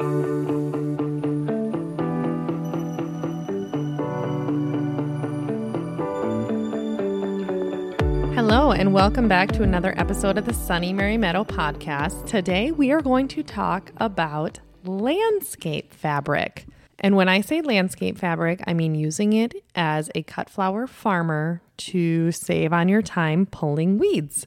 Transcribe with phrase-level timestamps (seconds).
[0.00, 0.08] Hello,
[8.72, 12.24] and welcome back to another episode of the Sunny Mary Meadow podcast.
[12.24, 16.64] Today, we are going to talk about landscape fabric.
[16.98, 21.60] And when I say landscape fabric, I mean using it as a cut flower farmer
[21.76, 24.46] to save on your time pulling weeds.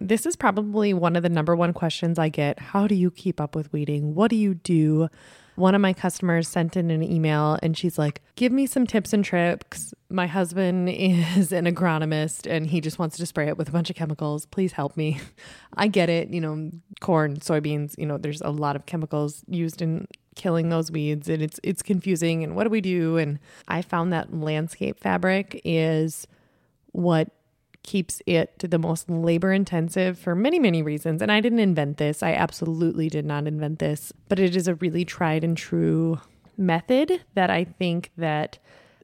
[0.00, 2.58] This is probably one of the number one questions I get.
[2.58, 4.14] How do you keep up with weeding?
[4.14, 5.08] What do you do?
[5.56, 9.12] One of my customers sent in an email and she's like, Give me some tips
[9.12, 9.92] and tricks.
[10.08, 13.90] My husband is an agronomist and he just wants to spray it with a bunch
[13.90, 14.46] of chemicals.
[14.46, 15.20] Please help me.
[15.76, 16.30] I get it.
[16.30, 16.70] You know,
[17.00, 21.42] corn, soybeans, you know, there's a lot of chemicals used in killing those weeds and
[21.42, 26.26] it's it's confusing and what do we do and I found that landscape fabric is
[26.92, 27.28] what
[27.82, 31.22] keeps it the most labor intensive for many, many reasons.
[31.22, 32.22] And I didn't invent this.
[32.22, 36.20] I absolutely did not invent this, but it is a really tried and true
[36.56, 38.58] method that I think that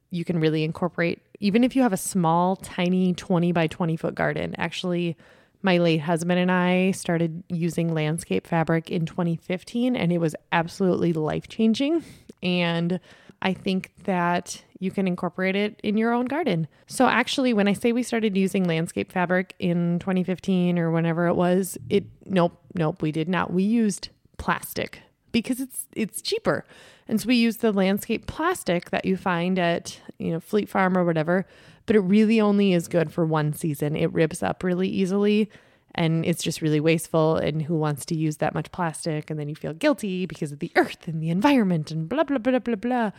[0.09, 4.15] you can really incorporate even if you have a small, tiny 20 by 20 foot
[4.15, 4.55] garden.
[4.57, 5.15] Actually,
[5.61, 11.13] my late husband and I started using landscape fabric in 2015 and it was absolutely
[11.13, 12.03] life changing.
[12.41, 12.99] And
[13.41, 16.67] I think that you can incorporate it in your own garden.
[16.87, 21.35] So, actually, when I say we started using landscape fabric in 2015 or whenever it
[21.35, 23.51] was, it nope, nope, we did not.
[23.53, 26.65] We used plastic because it's it's cheaper.
[27.07, 30.97] And so we use the landscape plastic that you find at, you know, Fleet Farm
[30.97, 31.45] or whatever,
[31.85, 33.95] but it really only is good for one season.
[33.95, 35.49] It rips up really easily
[35.97, 39.29] and it's just really wasteful and who wants to use that much plastic?
[39.29, 42.37] And then you feel guilty because of the earth and the environment and blah blah
[42.37, 43.11] blah blah blah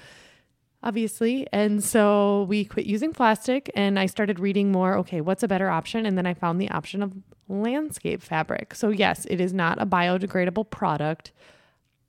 [0.83, 1.47] obviously.
[1.53, 5.69] And so we quit using plastic and i started reading more okay what's a better
[5.69, 6.07] option?
[6.07, 7.13] And then i found the option of
[7.49, 8.75] landscape fabric.
[8.75, 11.33] So yes it is not a biodegradable product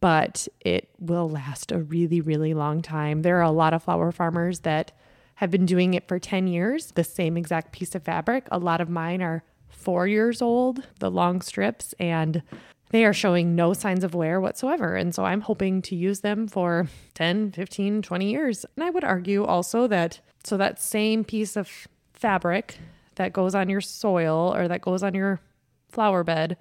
[0.01, 3.23] but it will last a really really long time.
[3.23, 4.91] There are a lot of flower farmers that
[5.35, 8.47] have been doing it for 10 years the same exact piece of fabric.
[8.51, 12.43] A lot of mine are four years old, the long strips, and
[12.89, 14.95] they are showing no signs of wear whatsoever.
[14.95, 18.65] And so I'm hoping to use them for 10, 15, 20 years.
[18.75, 22.77] And I would argue also that so that same piece of fabric
[23.15, 25.41] that goes on your soil or that goes on your
[25.89, 26.57] flower bed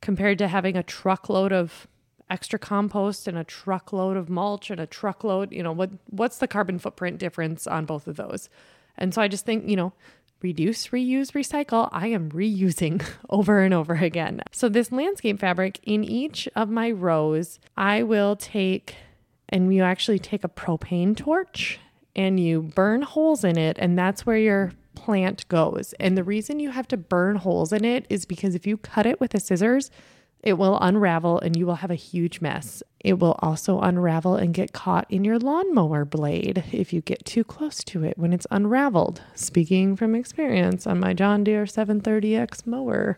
[0.00, 1.88] compared to having a truckload of
[2.28, 6.48] extra compost and a truckload of mulch and a truckload, you know, what what's the
[6.48, 8.48] carbon footprint difference on both of those?
[8.98, 9.92] And so I just think, you know,
[10.46, 14.42] reduce, reuse, recycle, I am reusing over and over again.
[14.52, 18.94] So, this landscape fabric in each of my rows, I will take
[19.48, 21.80] and you actually take a propane torch
[22.14, 25.94] and you burn holes in it, and that's where your plant goes.
[25.98, 29.04] And the reason you have to burn holes in it is because if you cut
[29.04, 29.90] it with a scissors,
[30.46, 32.80] it will unravel and you will have a huge mess.
[33.00, 37.42] It will also unravel and get caught in your lawnmower blade if you get too
[37.42, 39.22] close to it when it's unraveled.
[39.34, 43.16] Speaking from experience on my John Deere 730X mower.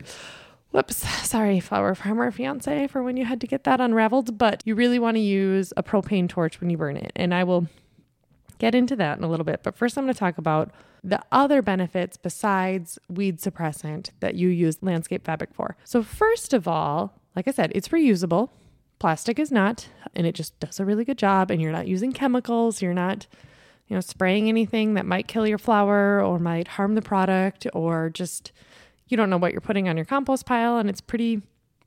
[0.71, 0.97] Whoops,
[1.27, 4.97] sorry, flower farmer fiance, for when you had to get that unraveled, but you really
[4.97, 7.11] want to use a propane torch when you burn it.
[7.15, 7.67] And I will
[8.57, 9.61] get into that in a little bit.
[9.61, 10.71] But first, I'm going to talk about
[11.03, 15.77] the other benefits besides weed suppressant that you use landscape fabric for.
[15.83, 18.49] So, first of all, like I said, it's reusable.
[18.99, 21.51] Plastic is not, and it just does a really good job.
[21.51, 22.81] And you're not using chemicals.
[22.81, 23.27] You're not,
[23.87, 28.09] you know, spraying anything that might kill your flower or might harm the product, or
[28.09, 28.51] just
[29.07, 30.77] you don't know what you're putting on your compost pile.
[30.77, 31.41] And it's pretty,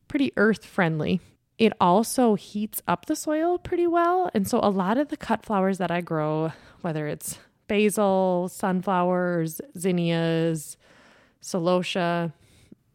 [0.08, 1.20] pretty earth friendly.
[1.58, 4.30] It also heats up the soil pretty well.
[4.34, 7.38] And so a lot of the cut flowers that I grow, whether it's
[7.68, 10.76] basil, sunflowers, zinnias,
[11.40, 12.32] celosia,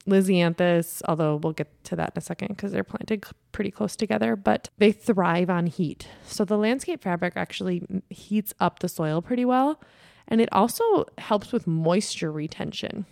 [0.07, 4.35] Lisianthus, although we'll get to that in a second because they're planted pretty close together,
[4.35, 6.07] but they thrive on heat.
[6.25, 9.81] So the landscape fabric actually heats up the soil pretty well.
[10.28, 13.06] And it also helps with moisture retention.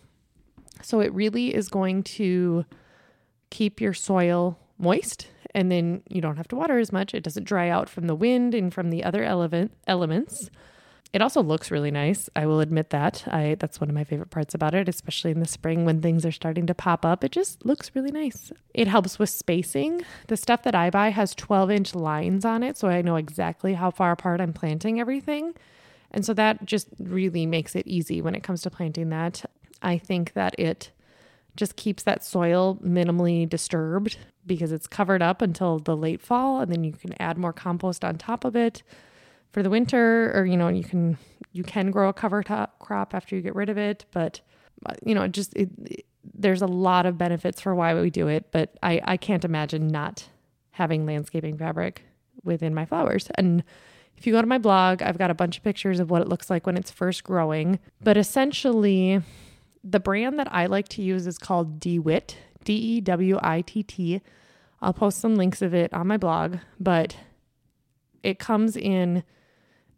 [0.81, 2.65] So it really is going to
[3.49, 7.13] keep your soil moist and then you don't have to water as much.
[7.13, 10.49] It doesn't dry out from the wind and from the other element, elements.
[11.13, 12.29] It also looks really nice.
[12.35, 13.23] I will admit that.
[13.27, 16.25] I that's one of my favorite parts about it, especially in the spring when things
[16.25, 17.23] are starting to pop up.
[17.23, 18.51] It just looks really nice.
[18.73, 20.03] It helps with spacing.
[20.27, 23.75] The stuff that I buy has 12 inch lines on it, so I know exactly
[23.75, 25.53] how far apart I'm planting everything.
[26.11, 29.45] And so that just really makes it easy when it comes to planting that.
[29.81, 30.91] I think that it
[31.55, 36.71] just keeps that soil minimally disturbed because it's covered up until the late fall and
[36.71, 38.83] then you can add more compost on top of it
[39.55, 41.17] for the winter or you know you can
[41.53, 44.41] you can grow a cover top crop after you get rid of it but
[44.85, 48.27] uh, you know just it, it, there's a lot of benefits for why we do
[48.27, 50.27] it but I I can't imagine not
[50.75, 52.03] having landscaping fabric
[52.43, 53.29] within my flowers.
[53.35, 53.63] And
[54.17, 56.27] if you go to my blog, I've got a bunch of pictures of what it
[56.27, 57.79] looks like when it's first growing.
[58.01, 59.21] But essentially,
[59.83, 63.83] the brand that I like to use is called DeWitt, D E W I T
[63.83, 64.21] T.
[64.81, 67.15] I'll post some links of it on my blog, but
[68.21, 69.23] it comes in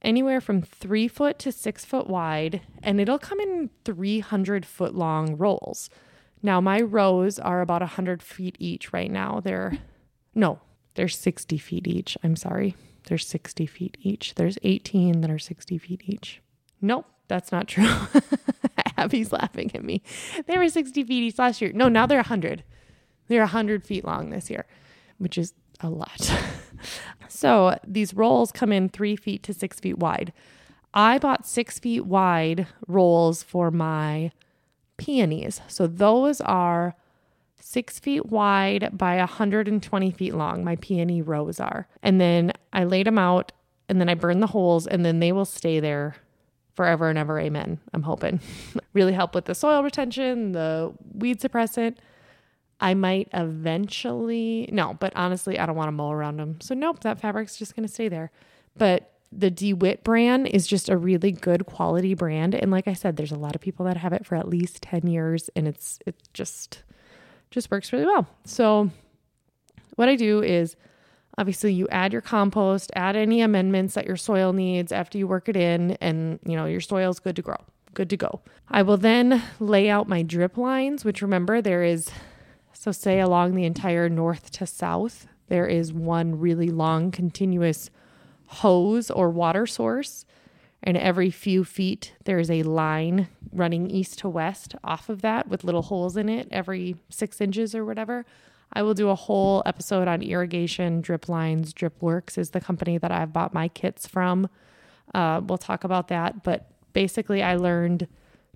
[0.08, 5.38] anywhere from three foot to six foot wide, and it'll come in 300 foot long
[5.38, 5.90] rolls.
[6.42, 9.42] Now, my rows are about 100 feet each right now.
[9.44, 9.78] They're,
[10.34, 10.60] no,
[10.96, 12.18] they're 60 feet each.
[12.24, 12.76] I'm sorry.
[13.08, 14.36] They're 60 feet each.
[14.36, 16.42] There's 18 that are 60 feet each.
[16.82, 17.90] Nope, that's not true.
[18.98, 20.02] Abby's laughing at me.
[20.46, 21.72] They were 60 feet each last year.
[21.74, 22.64] No, now they're 100.
[23.28, 24.66] They're 100 feet long this year,
[25.18, 26.32] which is a lot.
[27.28, 30.34] so these rolls come in three feet to six feet wide.
[30.94, 34.32] I bought six feet wide rolls for my
[34.98, 35.62] peonies.
[35.68, 36.96] So those are
[37.60, 40.64] six feet wide by 120 feet long.
[40.64, 41.88] My peony rows are.
[42.02, 43.52] And then I laid them out
[43.90, 46.16] and then I burned the holes and then they will stay there
[46.76, 47.40] forever and ever.
[47.40, 47.80] Amen.
[47.94, 48.40] I'm hoping.
[48.94, 51.98] really help with the soil retention, the weed suppressant.
[52.80, 56.62] I might eventually, no, but honestly, I don't want to mow around them.
[56.62, 58.32] So, nope, that fabric's just going to stay there.
[58.78, 62.54] But the DeWitt brand is just a really good quality brand.
[62.56, 64.82] And like I said, there's a lot of people that have it for at least
[64.84, 66.84] 10 years and it's, it just,
[67.52, 68.28] just works really well.
[68.46, 68.92] So,
[69.96, 70.76] what I do is
[71.38, 75.50] obviously you add your compost, add any amendments that your soil needs after you work
[75.50, 77.58] it in, and you know, your soil's good to grow,
[77.94, 78.42] good to go.
[78.70, 82.10] I will then lay out my drip lines, which remember there is
[82.80, 87.90] so, say along the entire north to south, there is one really long continuous
[88.46, 90.28] hose or water source.
[90.84, 95.64] And every few feet, there's a line running east to west off of that with
[95.64, 98.28] little holes in it every six inches or whatever.
[98.72, 101.74] I will do a whole episode on irrigation, drip lines.
[101.74, 104.50] Drip Works is the company that I've bought my kits from.
[105.16, 106.44] Uh, we'll talk about that.
[106.44, 108.08] But basically, I learned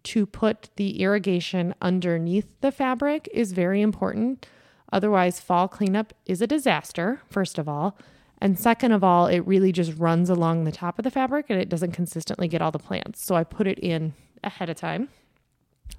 [0.03, 4.47] to put the irrigation underneath the fabric is very important.
[4.91, 7.97] Otherwise, fall cleanup is a disaster, first of all.
[8.39, 11.61] And second of all, it really just runs along the top of the fabric and
[11.61, 13.23] it doesn't consistently get all the plants.
[13.23, 14.13] So I put it in
[14.43, 15.09] ahead of time.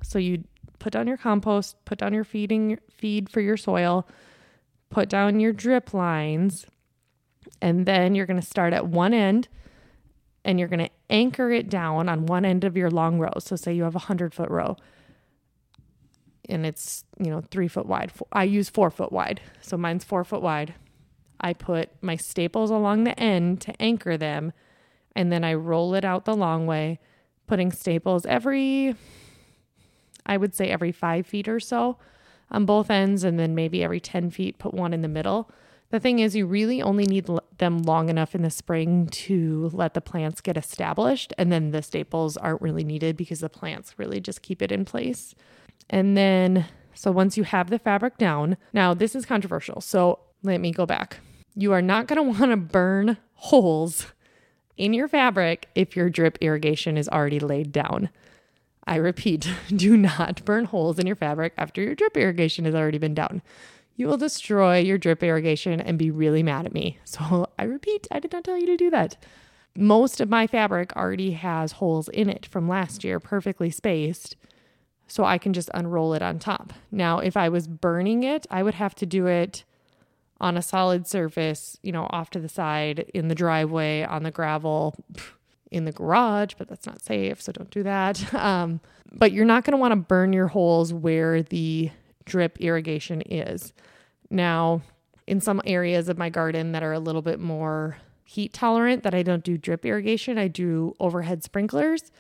[0.03, 0.45] So you
[0.81, 4.09] put down your compost, put down your feeding feed for your soil,
[4.91, 6.67] put down your drip lines,
[7.61, 9.49] and then you're going to start at one end
[10.45, 13.33] and you're going to anchor it down on one end of your long row.
[13.39, 14.77] So, say you have a 100 foot row
[16.49, 18.13] and it's, you know, three foot wide.
[18.33, 19.41] I use four foot wide.
[19.61, 20.75] So, mine's four foot wide.
[21.41, 24.53] I put my staples along the end to anchor them
[25.15, 26.99] and then I roll it out the long way,
[27.47, 28.95] putting staples every,
[30.25, 31.99] I would say every five feet or so
[32.51, 35.51] on both ends, and then maybe every 10 feet, put one in the middle.
[35.93, 37.29] The thing is, you really only need
[37.59, 41.83] them long enough in the spring to let the plants get established, and then the
[41.83, 45.35] staples aren't really needed because the plants really just keep it in place.
[45.91, 49.83] And then, so once you have the fabric down, now this is controversial.
[49.83, 51.19] So let me go back.
[51.55, 54.07] You are not want to burn holes
[54.79, 58.09] in your fabric if your drip irrigation is already laid down.
[58.87, 62.97] I repeat, do not burn holes in your fabric after your drip irrigation has already
[62.97, 63.43] been down
[63.97, 66.99] you will destroy your drip irrigation and be really mad at me.
[67.05, 69.17] So I repeat, I did not tell you to do that.
[69.77, 74.37] Most of my fabric already has holes in it from last year, perfectly spaced.
[75.07, 76.73] So I can just unroll it on top.
[76.91, 79.65] Now, if I was burning it, I would have to do it
[80.41, 84.31] on a solid surface, you know, off to the side, in the driveway, on the
[84.31, 84.95] gravel,
[85.71, 87.41] in the garage, but that's not safe.
[87.41, 88.23] So don't do that.
[88.43, 88.81] Um,
[89.15, 91.91] but you're not going to want to burn your holes where the
[92.25, 93.73] drip irrigation is.
[94.31, 94.83] Now,
[95.27, 99.15] in some areas of my garden that are a little bit more heat tolerant, that
[99.15, 102.11] I don't do drip irrigation, I do overhead sprinklers.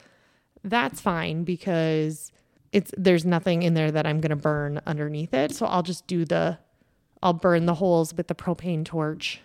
[0.63, 2.31] That's fine because
[2.73, 5.55] it's there's nothing in there that I'm going to burn underneath it.
[5.55, 6.59] So I'll just do the
[7.23, 9.41] I'll burn the holes with the propane torch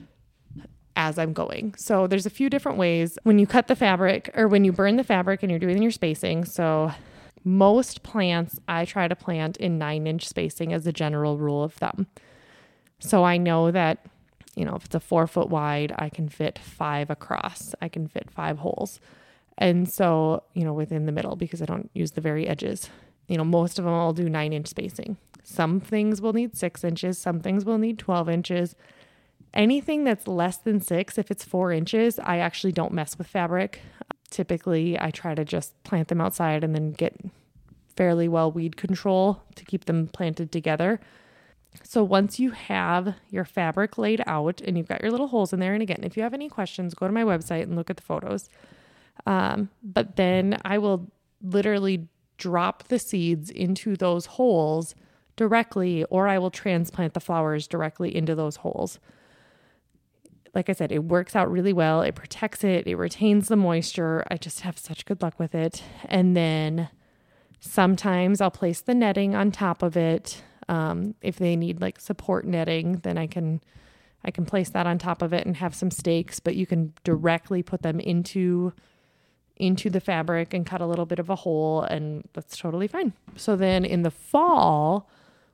[0.96, 1.76] as I'm going.
[1.78, 4.98] So there's a few different ways when you cut the fabric or when you burn
[4.98, 6.44] the fabric and you're doing your spacing.
[6.44, 6.92] So
[7.48, 11.74] most plants I try to plant in nine inch spacing as a general rule of
[11.74, 12.08] thumb.
[13.00, 14.06] So I know that,
[14.56, 18.08] you know, if it's a four foot wide, I can fit five across, I can
[18.08, 19.00] fit five holes.
[19.58, 22.90] And so, you know, within the middle because I don't use the very edges.
[23.28, 25.18] You know, most of them I'll do nine inch spacing.
[25.44, 28.76] Some things will need six inches, some things will need 12 inches.
[29.54, 33.80] Anything that's less than six, if it's four inches, I actually don't mess with fabric.
[34.30, 37.16] Typically, I try to just plant them outside and then get
[37.96, 41.00] fairly well weed control to keep them planted together.
[41.84, 45.60] So once you have your fabric laid out and you've got your little holes in
[45.60, 47.98] there, and again, if you have any questions, go to my website and look at
[47.98, 48.50] the photos.
[49.26, 52.08] Um, but then I will literally
[52.38, 54.96] drop the seeds into those holes
[55.36, 59.00] directly, or I will transplant the flowers directly into those holes.
[60.58, 62.02] Like I said, it works out really well.
[62.02, 64.26] It protects it, it retains the moisture.
[64.32, 65.84] I just have such good luck with it.
[66.06, 66.90] And then
[67.60, 70.42] sometimes I'll place the netting on top of it.
[70.68, 73.62] Um, if they need like support netting, then I can
[74.26, 76.94] I can place that on top of it and have some stakes, but you can
[77.04, 78.74] directly put them into
[79.58, 83.14] into the fabric and cut a little bit of a hole and that's totally fine.
[83.36, 85.08] So then in the fall,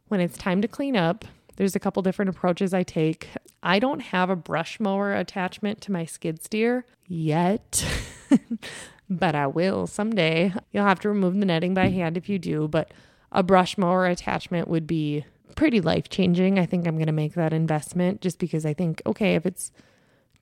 [0.08, 3.30] when it's time to clean up, there's a couple different approaches I take.
[3.62, 7.86] I don't have a brush mower attachment to my skid steer yet.
[9.10, 10.54] but I will someday.
[10.72, 12.92] You'll have to remove the netting by hand if you do, but
[13.32, 16.58] a brush mower attachment would be pretty life changing.
[16.60, 19.72] I think I'm going to make that investment just because I think, okay, if it's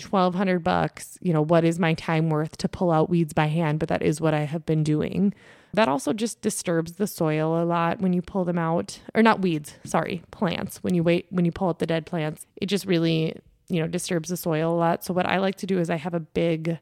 [0.02, 3.80] 1200 bucks, you know, what is my time worth to pull out weeds by hand?
[3.80, 5.34] But that is what I have been doing.
[5.74, 9.42] That also just disturbs the soil a lot when you pull them out, or not
[9.42, 10.84] weeds, sorry, plants.
[10.84, 13.36] When you wait, when you pull up the dead plants, it just really,
[13.70, 15.06] you know, disturbs the soil a lot.
[15.06, 16.80] So what I like to do is I have a big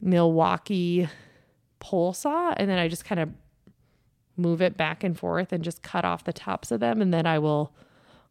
[0.00, 1.08] Milwaukee
[1.80, 3.30] pole saw and then I just kind of
[4.36, 7.26] move it back and forth and just cut off the tops of them and then
[7.26, 7.72] I will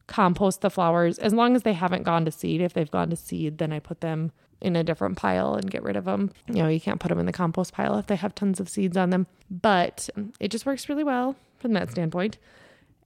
[0.07, 2.61] compost the flowers as long as they haven't gone to seed.
[2.61, 4.31] If they've gone to seed, then I put them
[4.63, 6.31] in a different pile and get rid of them.
[6.47, 8.69] You know, you can't put them in the compost pile if they have tons of
[8.69, 12.37] seeds on them, but it just works really well from that standpoint.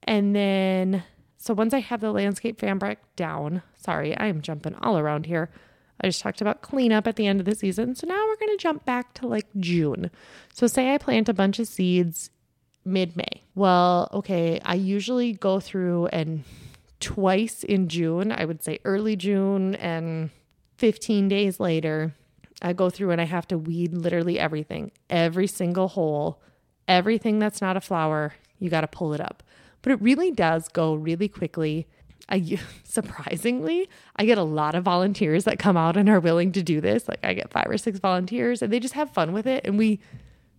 [0.04, 1.02] And then,
[1.36, 5.50] so once I have the landscape fabric down, sorry, I am jumping all around here.
[6.00, 7.96] I just talked about cleanup at the end of the season.
[7.96, 10.10] So now we're going to jump back to like June.
[10.54, 12.30] So, say I plant a bunch of seeds
[12.84, 13.42] mid May.
[13.56, 16.44] Well, okay, I usually go through and
[17.00, 18.30] twice in June.
[18.30, 20.30] I would say early June and
[20.78, 22.14] 15 days later,
[22.62, 26.40] I go through and I have to weed literally everything, every single hole,
[26.86, 29.42] everything that's not a flower, you got to pull it up.
[29.82, 31.88] But it really does go really quickly.
[32.28, 36.62] I surprisingly, I get a lot of volunteers that come out and are willing to
[36.62, 37.08] do this.
[37.08, 39.78] Like I get five or six volunteers and they just have fun with it and
[39.78, 39.98] we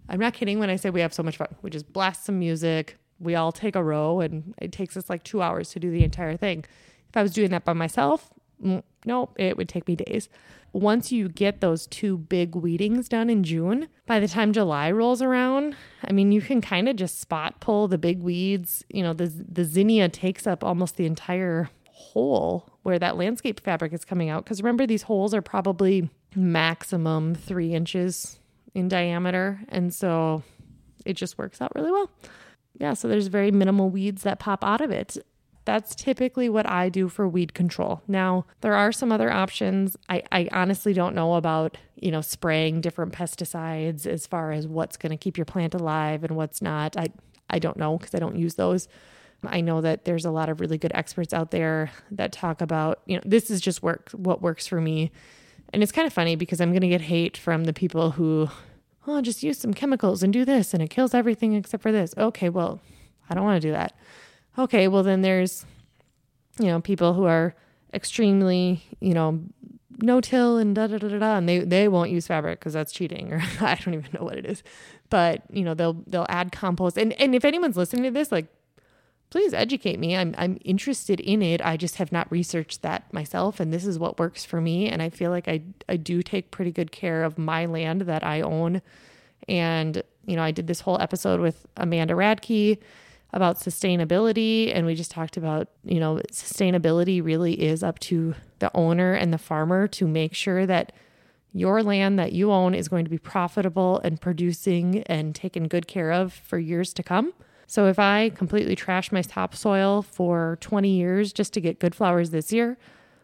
[0.09, 1.55] I'm not kidding when I say we have so much fun.
[1.61, 5.23] We just blast some music, we all take a row and it takes us like
[5.23, 6.65] two hours to do the entire thing.
[7.07, 10.29] If I was doing that by myself, mm, no, it would take me days.
[10.71, 15.21] Once you get those two big weedings done in June, by the time July rolls
[15.21, 18.83] around, I mean, you can kind of just spot pull the big weeds.
[18.89, 23.93] You know, the, the zinnia takes up almost the entire hole where that landscape fabric
[23.93, 24.43] is coming out.
[24.43, 28.39] Because remember, these holes are probably maximum three inches
[28.75, 29.61] in diameter.
[29.69, 30.43] And so
[31.03, 32.11] it just works out really well
[32.79, 35.17] yeah, so there's very minimal weeds that pop out of it.
[35.69, 38.01] That's typically what I do for weed control.
[38.07, 39.95] Now, there are some other options.
[40.09, 44.97] I, I honestly don't know about, you know, spraying different pesticides as far as what's
[44.97, 46.97] going to keep your plant alive and what's not.
[46.97, 47.09] I,
[47.51, 48.87] I don't know because I don't use those.
[49.45, 53.01] I know that there's a lot of really good experts out there that talk about,
[53.05, 55.11] you know, this is just work what works for me.
[55.71, 58.49] And it's kind of funny because I'm going to get hate from the people who
[59.05, 62.15] oh, just use some chemicals and do this and it kills everything except for this.
[62.17, 62.81] Okay, well,
[63.29, 63.93] I don't want to do that.
[64.57, 65.65] Okay, well, then there's,
[66.59, 67.55] you know, people who are
[67.93, 69.41] extremely, you know,
[70.01, 72.91] no till and da da da da, and they they won't use fabric because that's
[72.91, 74.63] cheating, or I don't even know what it is.
[75.09, 78.47] But you know, they'll they'll add compost, and and if anyone's listening to this, like
[79.29, 80.15] please educate me.
[80.15, 81.63] I'm I'm interested in it.
[81.63, 85.01] I just have not researched that myself and this is what works for me and
[85.01, 88.41] I feel like I I do take pretty good care of my land that I
[88.41, 88.81] own.
[89.47, 92.79] And you know, I did this whole episode with Amanda Radke
[93.31, 98.71] about sustainability and we just talked about, you know, sustainability really is up to the
[98.75, 100.91] owner and the farmer to make sure that
[101.53, 105.87] your land that you own is going to be profitable and producing and taken good
[105.87, 107.33] care of for years to come.
[107.67, 112.31] So if I completely trash my topsoil for 20 years just to get good flowers
[112.31, 112.77] this year,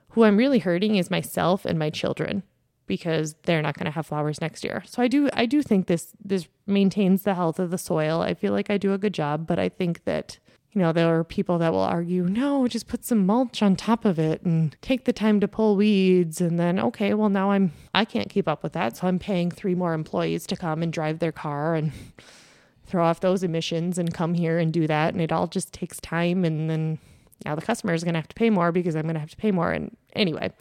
[0.09, 2.43] who I'm really hurting is myself and my children
[2.87, 4.83] because they're not going to have flowers next year.
[4.85, 8.21] So I do I do think this this maintains the health of the soil.
[8.21, 10.39] I feel like I do a good job, but I think that
[10.75, 14.03] you know, there are people that will argue, no, just put some mulch on top
[14.03, 16.41] of it and take the time to pull weeds.
[16.41, 18.97] And then, okay, well, now I'm, I can't keep up with that.
[18.97, 21.93] So I'm paying three more employees to come and drive their car and
[22.85, 25.13] throw off those emissions and come here and do that.
[25.13, 26.43] And it all just takes time.
[26.43, 26.99] And then
[27.45, 29.31] now the customer is going to have to pay more because I'm going to have
[29.31, 29.71] to pay more.
[29.71, 30.51] And anyway,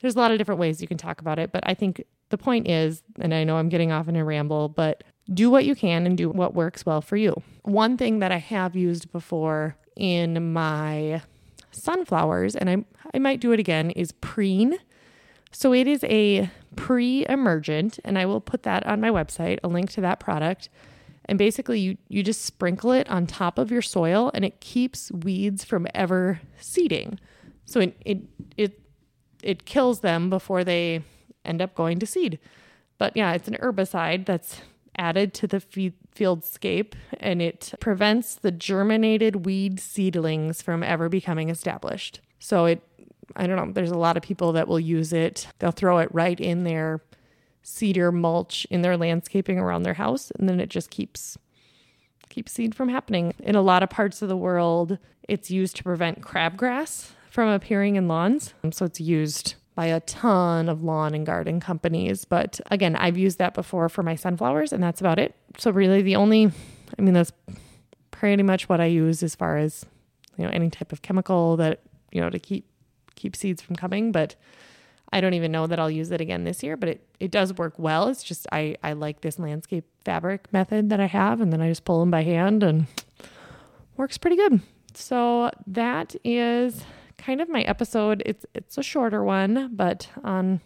[0.00, 1.52] there's a lot of different ways you can talk about it.
[1.52, 4.68] But I think the point is, and I know I'm getting off in a ramble,
[4.68, 7.42] but do what you can and do what works well for you.
[7.62, 11.22] One thing that I have used before in my
[11.70, 14.78] sunflowers, and I, I might do it again, is preen.
[15.52, 19.68] So it is a pre emergent, and I will put that on my website, a
[19.68, 20.68] link to that product.
[21.26, 25.12] And basically, you, you just sprinkle it on top of your soil, and it keeps
[25.12, 27.20] weeds from ever seeding.
[27.66, 28.18] So it, it,
[28.56, 28.80] it,
[29.42, 31.02] it kills them before they
[31.44, 32.38] end up going to seed.
[32.98, 34.60] But yeah, it's an herbicide that's
[34.96, 35.60] added to the
[36.14, 42.20] fieldscape and it prevents the germinated weed seedlings from ever becoming established.
[42.38, 42.82] So it
[43.36, 45.46] I don't know, there's a lot of people that will use it.
[45.60, 47.00] They'll throw it right in their
[47.62, 51.38] cedar mulch in their landscaping around their house and then it just keeps
[52.28, 53.34] keeps seed from happening.
[53.40, 57.96] In a lot of parts of the world, it's used to prevent crabgrass from appearing
[57.96, 58.54] in lawns.
[58.62, 62.24] Um, so it's used by a ton of lawn and garden companies.
[62.24, 65.34] But again, I've used that before for my sunflowers, and that's about it.
[65.56, 66.50] So, really, the only,
[66.98, 67.32] I mean, that's
[68.10, 69.86] pretty much what I use as far as,
[70.36, 71.80] you know, any type of chemical that,
[72.12, 72.66] you know, to keep
[73.14, 74.12] keep seeds from coming.
[74.12, 74.34] But
[75.12, 77.54] I don't even know that I'll use it again this year, but it, it does
[77.54, 78.08] work well.
[78.08, 81.68] It's just I, I like this landscape fabric method that I have, and then I
[81.68, 82.86] just pull them by hand and
[83.96, 84.60] works pretty good.
[84.94, 86.84] So that is
[87.20, 88.22] kind of my episode.
[88.26, 90.60] It's it's a shorter one, but on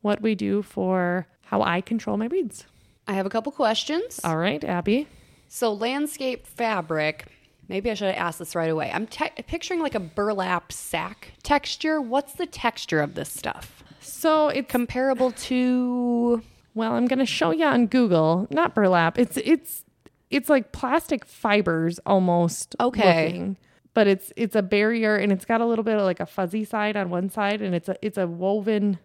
[0.00, 2.64] what we do for how I control my weeds.
[3.06, 4.20] I have a couple questions.
[4.24, 5.06] All right, Abby.
[5.48, 7.26] So landscape fabric.
[7.68, 8.90] Maybe I should have asked this right away.
[8.92, 12.00] I'm te- picturing like a burlap sack texture.
[12.00, 13.84] What's the texture of this stuff?
[14.00, 16.42] So it's comparable to.
[16.74, 18.46] Well, I'm going to show you on Google.
[18.50, 19.18] Not burlap.
[19.18, 19.84] It's it's
[20.30, 22.74] it's like plastic fibers almost.
[22.80, 23.26] Okay.
[23.26, 23.56] Looking
[23.94, 26.64] but it's it's a barrier and it's got a little bit of like a fuzzy
[26.64, 28.98] side on one side and it's a it's a woven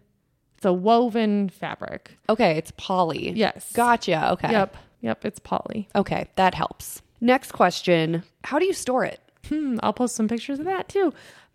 [0.56, 2.16] it's a woven fabric.
[2.30, 3.30] Okay, it's poly.
[3.32, 3.72] Yes.
[3.72, 4.32] Gotcha.
[4.32, 4.50] Okay.
[4.50, 4.76] Yep.
[5.02, 5.88] Yep, it's poly.
[5.94, 7.02] Okay, that helps.
[7.20, 9.20] Next question, how do you store it?
[9.48, 11.12] Hmm, I'll post some pictures of that too.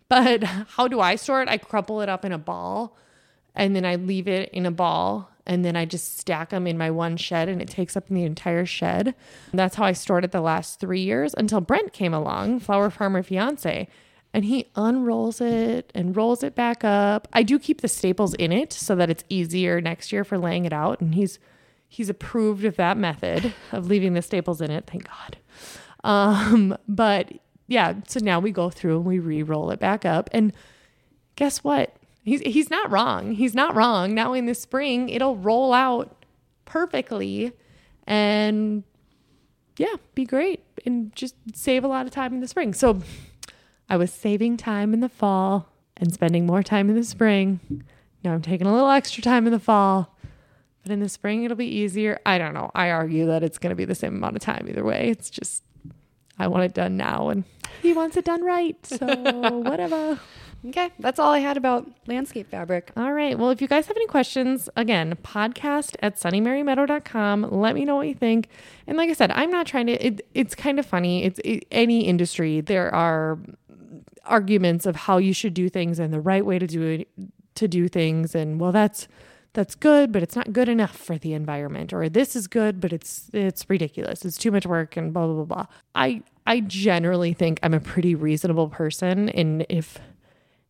[0.08, 0.42] But
[0.76, 1.48] how do I store it?
[1.48, 2.96] I crumple it up in a ball
[3.54, 6.78] and then I leave it in a ball and then I just stack them in
[6.78, 9.14] my one shed and it takes up the entire shed.
[9.52, 13.22] That's how I stored it the last three years until Brent came along, Flower Farmer
[13.22, 13.88] Fiance,
[14.34, 17.28] and he unrolls it and rolls it back up.
[17.32, 20.64] I do keep the staples in it so that it's easier next year for laying
[20.64, 21.00] it out.
[21.00, 21.38] And he's
[21.88, 24.86] he's approved of that method of leaving the staples in it.
[24.86, 25.36] Thank God.
[26.04, 27.30] Um, but
[27.66, 30.30] yeah, so now we go through and we re-roll it back up.
[30.32, 30.54] And
[31.36, 31.94] guess what?
[32.24, 33.32] He's he's not wrong.
[33.32, 34.14] He's not wrong.
[34.14, 36.24] Now in the spring, it'll roll out
[36.64, 37.52] perfectly
[38.06, 38.84] and
[39.76, 42.74] yeah, be great and just save a lot of time in the spring.
[42.74, 43.00] So
[43.88, 47.84] I was saving time in the fall and spending more time in the spring.
[48.22, 50.16] Now I'm taking a little extra time in the fall.
[50.82, 52.20] But in the spring it'll be easier.
[52.26, 52.70] I don't know.
[52.74, 55.10] I argue that it's going to be the same amount of time either way.
[55.10, 55.62] It's just
[56.38, 57.44] I want it done now and
[57.82, 58.76] he wants it done right.
[58.86, 59.06] So
[59.64, 60.18] whatever.
[60.64, 62.92] Okay, that's all I had about landscape fabric.
[62.96, 63.36] All right.
[63.36, 67.48] Well, if you guys have any questions, again, podcast at sunnymarymeadow.com.
[67.50, 68.48] Let me know what you think.
[68.86, 71.24] And like I said, I'm not trying to, it, it's kind of funny.
[71.24, 73.40] It's it, any industry, there are
[74.24, 77.08] arguments of how you should do things and the right way to do it,
[77.56, 78.36] to do things.
[78.36, 79.08] And well, that's,
[79.54, 82.90] that's good, but it's not good enough for the environment, or this is good, but
[82.90, 84.24] it's it's ridiculous.
[84.24, 85.66] It's too much work and blah blah blah blah.
[85.94, 89.98] I I generally think I'm a pretty reasonable person, and if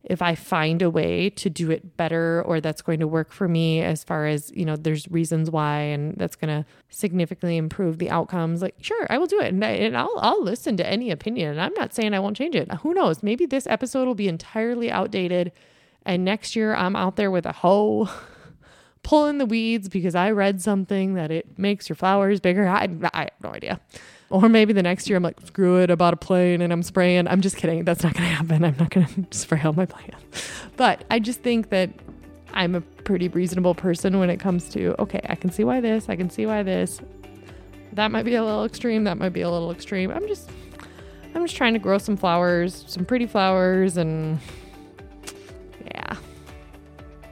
[0.03, 3.47] if I find a way to do it better or that's going to work for
[3.47, 7.99] me as far as, you know, there's reasons why and that's going to significantly improve
[7.99, 9.53] the outcomes, like, sure, I will do it.
[9.53, 11.51] And, I, and I'll, I'll listen to any opinion.
[11.51, 12.69] And I'm not saying I won't change it.
[12.81, 13.23] Who knows?
[13.23, 15.53] Maybe this episode will be entirely outdated.
[16.05, 18.09] And next year I'm out there with a hoe
[19.03, 22.67] pulling the weeds because I read something that it makes your flowers bigger.
[22.67, 23.79] I, I have no idea.
[24.29, 26.81] Or maybe the next year I'm like, screw it, I bought a plane and I'm
[26.81, 27.27] spraying.
[27.27, 27.83] I'm just kidding.
[27.83, 28.63] That's not going to happen.
[28.63, 30.49] I'm not going to spray all my plants.
[30.75, 31.91] But I just think that
[32.53, 36.09] I'm a pretty reasonable person when it comes to, okay, I can see why this,
[36.09, 36.99] I can see why this.
[37.93, 39.03] That might be a little extreme.
[39.03, 40.11] That might be a little extreme.
[40.11, 40.49] I'm just,
[41.35, 44.39] I'm just trying to grow some flowers, some pretty flowers, and
[45.85, 46.15] yeah.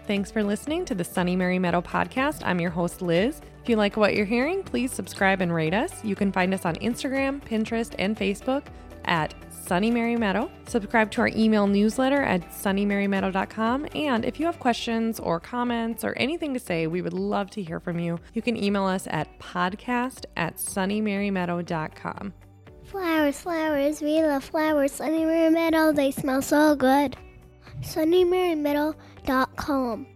[0.05, 2.41] Thanks for listening to the Sunny Mary Meadow podcast.
[2.43, 3.41] I'm your host, Liz.
[3.61, 6.03] If you like what you're hearing, please subscribe and rate us.
[6.03, 8.63] You can find us on Instagram, Pinterest, and Facebook
[9.05, 10.49] at Sunny Mary Meadow.
[10.67, 13.87] Subscribe to our email newsletter at sunnymarymeadow.com.
[13.93, 17.61] And if you have questions or comments or anything to say, we would love to
[17.61, 18.19] hear from you.
[18.33, 22.33] You can email us at podcast at sunnymarymeadow.com.
[22.85, 24.91] Flowers, flowers, we love flowers.
[24.91, 27.15] Sunny Mary Meadow, they smell so good.
[27.81, 30.07] sunnymarymeadow.com